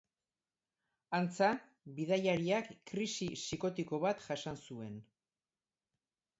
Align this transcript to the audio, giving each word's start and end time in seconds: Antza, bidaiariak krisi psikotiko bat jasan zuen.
Antza, 1.17 1.49
bidaiariak 1.99 2.73
krisi 2.93 3.29
psikotiko 3.45 4.03
bat 4.09 4.27
jasan 4.31 4.61
zuen. 4.69 5.01